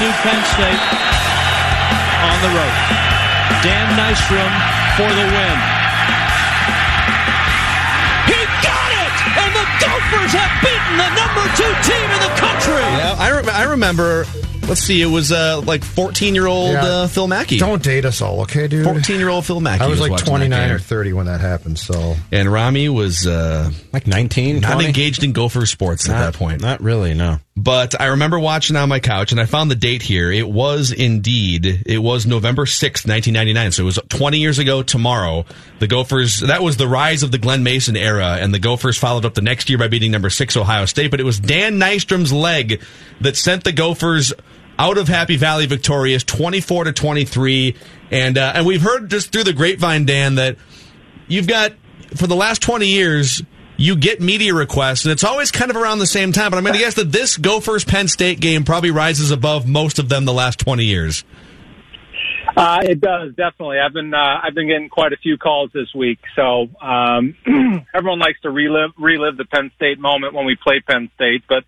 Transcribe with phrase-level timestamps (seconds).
[0.00, 0.82] Sioux Penn State
[2.24, 2.76] on the road.
[3.60, 4.48] Dan Nystrom
[4.96, 5.56] for the win.
[8.24, 9.14] He got it!
[9.44, 12.80] And the Gophers have beaten the number two team in the country!
[12.96, 14.24] Yeah, I, re- I remember
[14.68, 16.84] let's see, it was uh, like 14 year old Yeah.
[16.84, 17.58] uh, Phil Mackey.
[17.58, 18.84] Don't date us all, okay, dude?
[18.84, 19.82] 14 year old Phil Mackey.
[19.84, 22.14] I was like 29 or 30 when that happened, so.
[22.32, 24.86] And Ramie was uh, Like 19, not 20?
[24.86, 26.62] engaged in Gopher sports at that point.
[26.62, 27.38] Not really, no.
[27.62, 30.32] But I remember watching on my couch, and I found the date here.
[30.32, 33.72] It was indeed, it was November 6th, 1999.
[33.72, 35.44] So it was 20 years ago tomorrow.
[35.78, 39.26] The Gophers, that was the rise of the Glen Mason era, and the Gophers followed
[39.26, 41.10] up the next year by beating number six Ohio State.
[41.10, 42.82] But it was Dan Nystrom's leg
[43.20, 44.32] that sent the Gophers
[44.78, 47.76] out of Happy Valley victorious, 24 to 23.
[48.10, 50.56] And, uh, and we've heard just through the grapevine, Dan, that
[51.28, 51.74] you've got
[52.16, 53.42] for the last 20 years
[53.80, 56.62] you get media requests and it's always kind of around the same time but i'm
[56.64, 60.24] going to guess that this gophers penn state game probably rises above most of them
[60.26, 61.24] the last 20 years
[62.56, 63.78] Uh, it does definitely.
[63.78, 66.18] I've been uh, I've been getting quite a few calls this week.
[66.34, 67.36] So um,
[67.94, 71.62] everyone likes to relive relive the Penn State moment when we play Penn State, but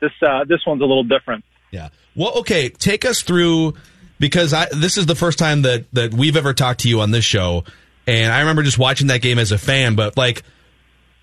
[0.00, 1.44] this uh, this one's a little different.
[1.72, 3.74] yeah well okay take us through
[4.20, 7.10] because I, this is the first time that, that we've ever talked to you on
[7.10, 7.64] this show
[8.06, 10.42] and i remember just watching that game as a fan but like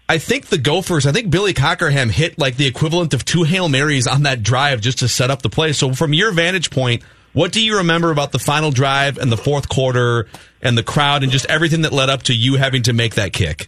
[0.07, 3.69] I think the Gophers, I think Billy Cockerham hit like the equivalent of two Hail
[3.69, 5.73] Marys on that drive just to set up the play.
[5.73, 7.01] So from your vantage point,
[7.33, 10.27] what do you remember about the final drive and the fourth quarter
[10.61, 13.33] and the crowd and just everything that led up to you having to make that
[13.33, 13.67] kick?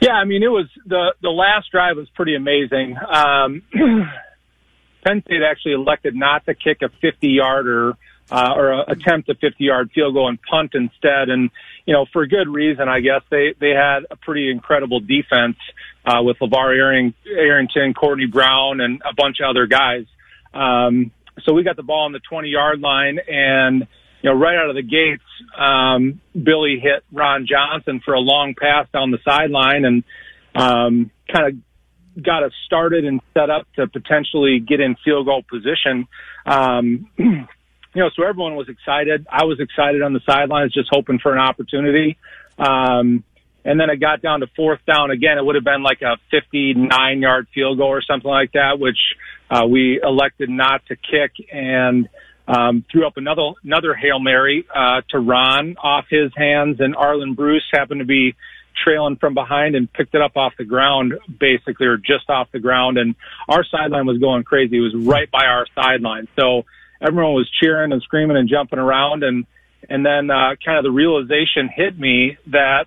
[0.00, 2.96] Yeah, I mean it was the the last drive was pretty amazing.
[2.96, 3.62] Um,
[5.04, 7.94] Penn State actually elected not to kick a 50 yarder
[8.30, 11.50] uh, or a, attempt a 50 yard field goal and punt instead, and
[11.86, 15.56] you know for good reason, I guess they they had a pretty incredible defense
[16.04, 20.06] uh, with LaVar Arring, Arrington, Courtney Brown, and a bunch of other guys.
[20.52, 21.10] Um,
[21.42, 23.88] so we got the ball on the 20 yard line and
[24.24, 25.22] you know, right out of the gates,
[25.54, 30.02] um, Billy hit Ron Johnson for a long pass down the sideline and
[30.54, 31.48] um, kind
[32.16, 36.08] of got us started and set up to potentially get in field goal position.
[36.46, 37.10] Um,
[37.94, 39.26] you know, so everyone was excited.
[39.30, 42.18] I was excited on the sidelines, just hoping for an opportunity.
[42.58, 43.24] Um,
[43.64, 45.38] and then it got down to fourth down again.
[45.38, 48.98] It would have been like a 59 yard field goal or something like that, which
[49.50, 52.08] uh, we elected not to kick and
[52.46, 57.36] um, threw up another another hail mary uh, to Ron off his hands, and Arland
[57.36, 58.34] Bruce happened to be
[58.84, 62.58] trailing from behind and picked it up off the ground, basically, or just off the
[62.58, 62.98] ground.
[62.98, 63.14] And
[63.48, 64.76] our sideline was going crazy.
[64.76, 66.64] It was right by our sideline, so
[67.00, 69.22] everyone was cheering and screaming and jumping around.
[69.22, 69.46] And
[69.88, 72.86] and then uh, kind of the realization hit me that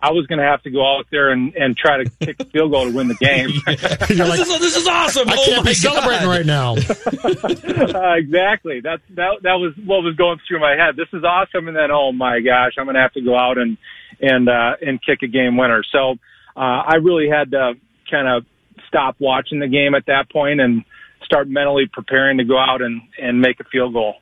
[0.00, 2.44] I was going to have to go out there and, and try to kick a
[2.44, 3.48] field goal to win the game.
[4.14, 5.28] You're like, this, is, this is awesome.
[5.28, 6.72] I oh can't my be celebrating right now.
[6.76, 8.80] uh, exactly.
[8.80, 9.42] That's that.
[9.42, 10.96] That was what was going through my head.
[10.96, 13.58] This is awesome, and then oh my gosh, I'm going to have to go out
[13.58, 13.78] and
[14.20, 15.82] and uh, and kick a game winner.
[15.90, 16.12] So
[16.56, 17.74] uh, I really had to
[18.10, 18.44] kind of
[18.88, 20.84] stop watching the game at that point and
[21.26, 24.14] start mentally preparing to go out and and make a field goal.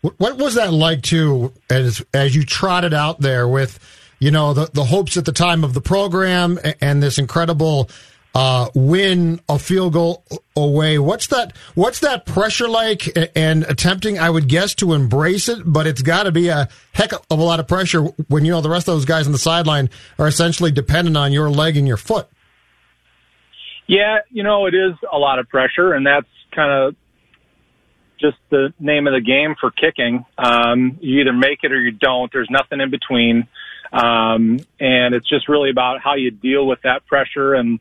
[0.00, 3.78] What- was that like too, as as you trotted out there with,
[4.18, 7.90] you know, the the hopes at the time of the program and this incredible
[8.34, 10.24] uh, win a field goal
[10.56, 10.98] away?
[10.98, 11.56] What's that?
[11.74, 13.16] What's that pressure like?
[13.36, 17.12] And attempting, I would guess, to embrace it, but it's got to be a heck
[17.12, 19.38] of a lot of pressure when you know the rest of those guys on the
[19.38, 22.26] sideline are essentially dependent on your leg and your foot.
[23.92, 26.96] Yeah, you know, it is a lot of pressure, and that's kind of
[28.18, 30.24] just the name of the game for kicking.
[30.38, 32.32] Um, you either make it or you don't.
[32.32, 33.46] There's nothing in between.
[33.92, 37.52] Um, and it's just really about how you deal with that pressure.
[37.52, 37.80] And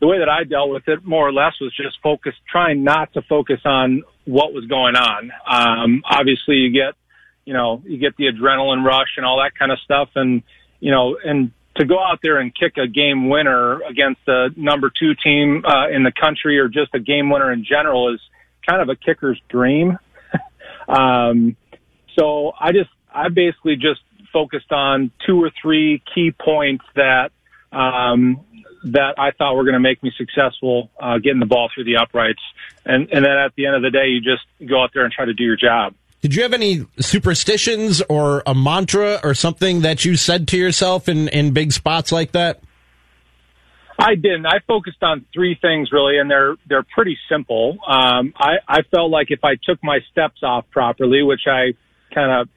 [0.00, 3.12] the way that I dealt with it, more or less, was just focus, trying not
[3.12, 5.32] to focus on what was going on.
[5.46, 6.94] Um, obviously, you get,
[7.44, 10.08] you know, you get the adrenaline rush and all that kind of stuff.
[10.14, 10.44] And,
[10.80, 14.90] you know, and to go out there and kick a game winner against the number
[14.90, 18.20] two team uh, in the country or just a game winner in general is
[18.66, 19.98] kind of a kicker's dream.
[20.88, 21.56] um,
[22.18, 24.00] so I just, I basically just
[24.32, 27.30] focused on two or three key points that,
[27.72, 28.44] um,
[28.84, 31.96] that I thought were going to make me successful, uh, getting the ball through the
[31.96, 32.42] uprights.
[32.84, 35.12] And, and then at the end of the day, you just go out there and
[35.12, 35.94] try to do your job.
[36.22, 41.08] Did you have any superstitions or a mantra or something that you said to yourself
[41.08, 42.62] in, in big spots like that?
[43.98, 44.46] I didn't.
[44.46, 47.78] I focused on three things really, and they're they're pretty simple.
[47.86, 51.74] Um, I I felt like if I took my steps off properly, which I
[52.14, 52.48] kind of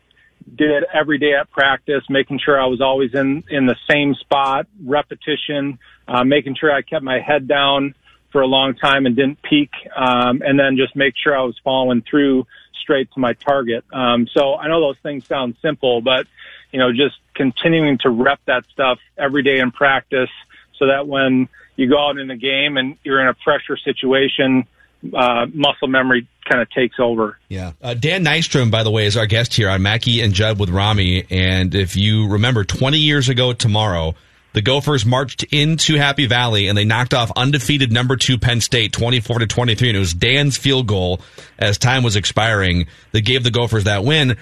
[0.55, 4.67] did every day at practice, making sure I was always in in the same spot,
[4.83, 7.95] repetition, uh, making sure I kept my head down
[8.31, 11.59] for a long time and didn't peek, um, and then just make sure I was
[11.63, 12.45] following through
[12.85, 13.83] straight to my target.
[13.91, 16.27] Um, so I know those things sound simple, but
[16.71, 20.29] you know, just continuing to rep that stuff every day in practice,
[20.77, 24.67] so that when you go out in the game and you're in a pressure situation,
[25.13, 27.39] uh, muscle memory kind of takes over.
[27.49, 27.71] Yeah.
[27.81, 30.69] Uh, Dan Nystrom, by the way, is our guest here on Mackey and Judd with
[30.69, 31.25] Ramie.
[31.29, 34.13] And if you remember, 20 years ago tomorrow,
[34.55, 38.93] the Gophers marched into Happy Valley and they knocked off undefeated number two Penn State
[38.93, 39.89] 24 to 23.
[39.89, 41.19] And it was Dan's field goal
[41.59, 44.37] as time was expiring that gave the Gophers that win.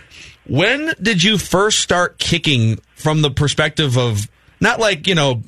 [0.47, 4.29] When did you first start kicking from the perspective of
[4.61, 5.41] not like you know,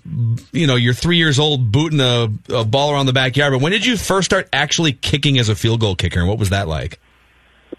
[0.52, 3.54] you know, you're three years old booting a, a ball around the backyard.
[3.54, 6.40] But when did you first start actually kicking as a field goal kicker, and what
[6.40, 7.00] was that like?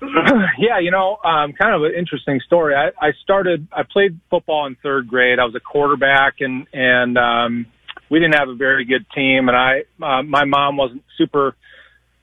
[0.59, 2.75] yeah, you know, um, kind of an interesting story.
[2.75, 5.39] I, I started, I played football in third grade.
[5.39, 7.67] I was a quarterback, and and um,
[8.11, 11.57] we didn't have a very good team, and I, uh, my mom wasn't super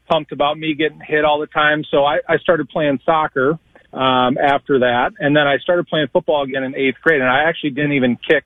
[0.07, 3.57] pumped about me getting hit all the time, so I, I started playing soccer
[3.91, 7.49] um, after that, and then I started playing football again in eighth grade, and I
[7.49, 8.43] actually didn't even kick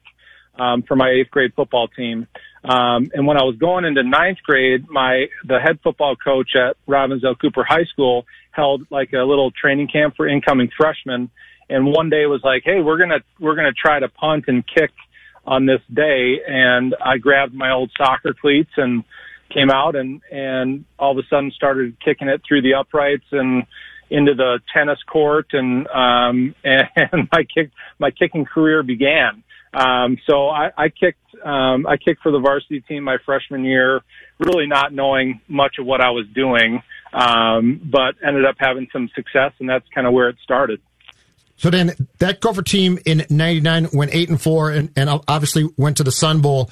[0.57, 2.27] um, for my eighth grade football team.
[2.63, 6.75] Um, and when I was going into ninth grade, my the head football coach at
[6.87, 8.25] Robbinsdale Cooper High School
[8.57, 11.29] held like a little training camp for incoming freshmen.
[11.69, 14.91] And one day was like, "Hey, we're gonna we're gonna try to punt and kick
[15.45, 19.03] on this day." And I grabbed my old soccer cleats and
[19.53, 23.63] came out and and all of a sudden started kicking it through the uprights and
[24.09, 29.43] into the tennis court and um and my kick my kicking career began
[29.73, 34.01] um, so I, I kicked, um, I kicked for the varsity team my freshman year,
[34.39, 36.81] really not knowing much of what I was doing,
[37.13, 40.81] um, but ended up having some success, and that's kind of where it started.
[41.57, 45.97] So then that Gopher team in '99 went eight and four, and, and obviously went
[45.97, 46.69] to the Sun Bowl,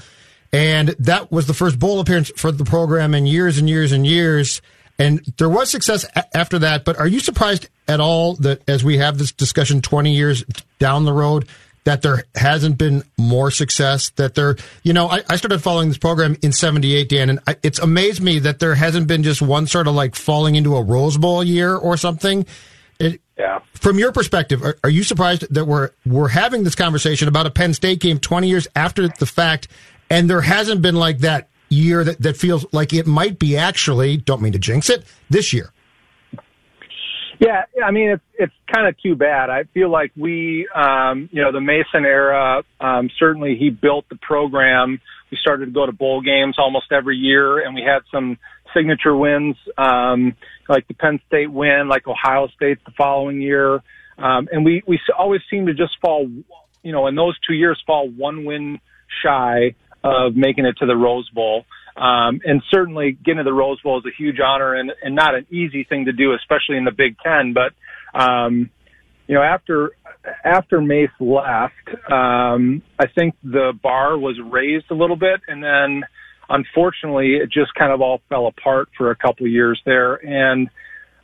[0.54, 4.06] and that was the first bowl appearance for the program in years and years and
[4.06, 4.62] years.
[4.98, 6.86] And there was success after that.
[6.86, 10.46] But are you surprised at all that as we have this discussion 20 years
[10.80, 11.50] down the road,
[11.86, 15.98] that there hasn't been more success that there you know I, I started following this
[15.98, 19.68] program in 78 dan and I, it's amazed me that there hasn't been just one
[19.68, 22.46] sort of like falling into a rose bowl year or something
[23.00, 23.60] it, yeah.
[23.74, 27.52] From your perspective, are, are, you surprised that we're we're having this conversation about a
[27.52, 29.68] Penn State game 20 years after the fact,
[30.10, 34.18] and there hasn't been like that year that, that feels like it might be actually,
[34.18, 35.72] don't mean to jinx it, this year?
[37.40, 39.50] Yeah, I mean it's it's kind of too bad.
[39.50, 42.64] I feel like we, um, you know, the Mason era.
[42.80, 45.00] Um, certainly, he built the program.
[45.32, 48.38] We started to go to bowl games almost every year, and we had some
[48.76, 50.36] signature wins, um,
[50.70, 53.76] like the Penn State win, like Ohio State the following year,
[54.18, 56.30] um, and we we always seem to just fall,
[56.84, 58.80] you know, in those two years fall one win
[59.24, 61.66] shy of making it to the Rose Bowl.
[61.96, 65.34] Um, and certainly getting to the Rose Bowl is a huge honor and, and not
[65.34, 67.54] an easy thing to do, especially in the Big Ten.
[67.54, 67.74] But,
[68.20, 68.70] um,
[69.28, 69.92] you know, after,
[70.44, 76.04] after Mace left, um, I think the bar was raised a little bit and then
[76.50, 80.16] unfortunately it just kind of all fell apart for a couple of years there.
[80.16, 80.70] And,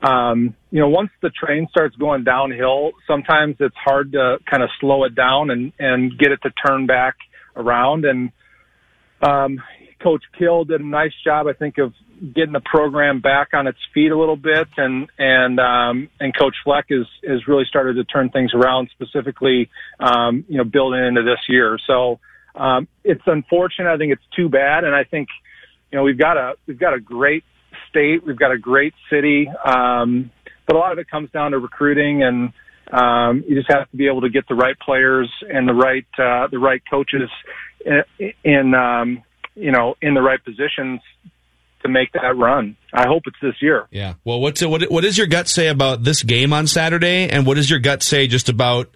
[0.01, 4.69] um, you know, once the train starts going downhill, sometimes it's hard to kind of
[4.79, 7.15] slow it down and, and get it to turn back
[7.55, 8.05] around.
[8.05, 8.31] And,
[9.21, 9.59] um,
[10.01, 11.93] Coach Kill did a nice job, I think, of
[12.33, 16.55] getting the program back on its feet a little bit, and and um, and Coach
[16.63, 21.23] Fleck is is really started to turn things around, specifically, um, you know, building into
[21.23, 21.77] this year.
[21.87, 22.19] So
[22.55, 23.91] um, it's unfortunate.
[23.91, 25.29] I think it's too bad, and I think
[25.91, 27.43] you know we've got a we've got a great
[27.89, 30.31] state, we've got a great city, um,
[30.67, 32.53] but a lot of it comes down to recruiting and.
[32.91, 36.05] Um, you just have to be able to get the right players and the right
[36.19, 37.29] uh, the right coaches
[37.85, 39.23] in, in um,
[39.55, 41.01] you know, in the right positions
[41.81, 42.75] to make that run.
[42.93, 43.87] I hope it's this year.
[43.91, 44.15] Yeah.
[44.23, 47.45] Well, what's it, what what does your gut say about this game on Saturday, and
[47.45, 48.89] what does your gut say just about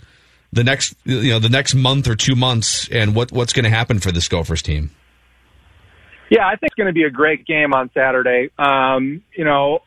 [0.53, 3.69] the next you know the next month or two months, and what what's going to
[3.69, 4.91] happen for this Gophers team?
[6.29, 8.49] Yeah, I think it's going to be a great game on Saturday.
[8.57, 9.79] Um, you know,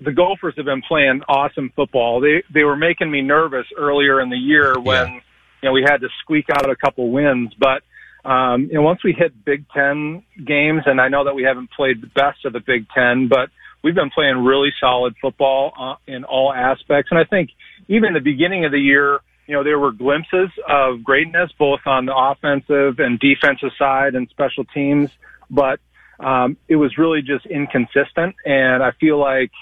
[0.00, 2.20] the Gophers have been playing awesome football.
[2.20, 5.20] They they were making me nervous earlier in the year when yeah.
[5.62, 7.82] you know we had to squeak out a couple wins, but
[8.24, 11.70] um, you know, once we hit Big Ten games, and I know that we haven't
[11.70, 13.50] played the best of the Big Ten, but
[13.82, 17.10] we've been playing really solid football uh, in all aspects.
[17.10, 17.50] And I think
[17.88, 22.06] even the beginning of the year, you know, there were glimpses of greatness both on
[22.06, 25.10] the offensive and defensive side and special teams,
[25.48, 25.80] but
[26.20, 28.34] um, it was really just inconsistent.
[28.44, 29.52] And I feel like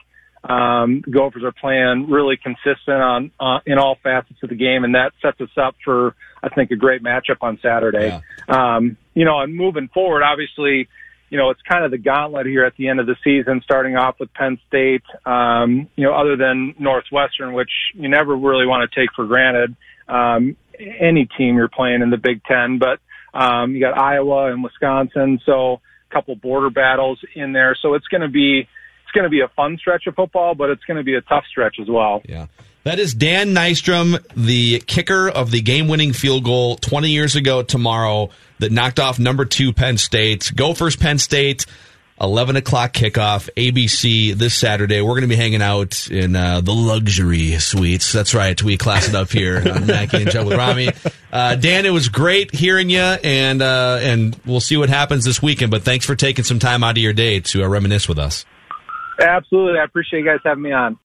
[0.48, 4.84] um, the Gophers are playing really consistent on uh, in all facets of the game,
[4.84, 8.20] and that sets us up for I think a great matchup on Saturday.
[8.48, 8.76] Yeah.
[8.76, 10.88] Um, you know, and moving forward, obviously,
[11.30, 13.96] you know, it's kind of the gauntlet here at the end of the season, starting
[13.96, 18.88] off with Penn State, um, you know, other than Northwestern, which you never really want
[18.88, 19.74] to take for granted.
[20.08, 23.00] Um, any team you're playing in the Big Ten, but
[23.34, 27.76] um, you got Iowa and Wisconsin, so a couple border battles in there.
[27.80, 28.68] So it's going to be
[29.06, 31.20] it's going to be a fun stretch of football, but it's going to be a
[31.20, 32.22] tough stretch as well.
[32.28, 32.46] Yeah.
[32.82, 37.62] That is Dan Nystrom, the kicker of the game winning field goal 20 years ago
[37.62, 40.50] tomorrow that knocked off number two Penn State.
[40.56, 41.66] Gophers Penn State,
[42.20, 45.00] 11 o'clock kickoff, ABC this Saturday.
[45.00, 48.12] We're going to be hanging out in uh, the luxury suites.
[48.12, 48.60] That's right.
[48.60, 50.90] We class it up here on Mackey and Judd with Ramie.
[51.32, 55.40] Uh, Dan, it was great hearing you, and, uh, and we'll see what happens this
[55.40, 55.70] weekend.
[55.70, 58.44] But thanks for taking some time out of your day to uh, reminisce with us.
[59.20, 59.78] Absolutely.
[59.80, 60.94] I appreciate you guys having me on.